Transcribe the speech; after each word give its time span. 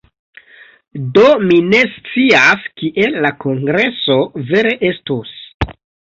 Do 1.17 1.25
mi 1.49 1.57
ne 1.73 1.81
scias, 1.97 2.65
kiel 2.81 3.19
la 3.27 3.33
kongreso 3.45 4.19
vere 4.51 4.75
estus. 4.93 5.37